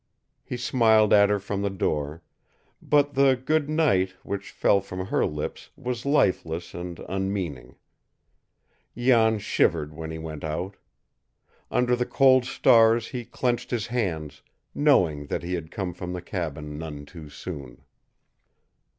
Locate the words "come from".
15.69-16.13